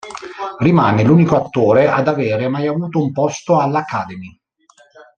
Rimane 0.57 1.03
l'unico 1.03 1.35
attore 1.35 1.87
ad 1.87 2.07
avere 2.07 2.47
mai 2.47 2.65
avuto 2.65 2.99
un 2.99 3.11
posto 3.11 3.59
all'Academy. 3.59 4.35